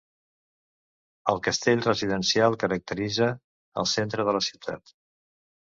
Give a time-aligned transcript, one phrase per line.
[1.33, 3.29] El castell residencial caracteritza
[3.85, 4.99] el centre de la ciutat.